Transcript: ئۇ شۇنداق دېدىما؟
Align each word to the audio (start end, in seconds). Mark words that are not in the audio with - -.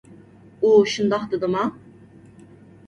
ئۇ 0.63 0.71
شۇنداق 0.93 1.29
دېدىما؟ 1.35 1.69